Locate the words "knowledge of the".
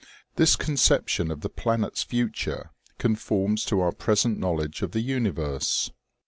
4.39-5.01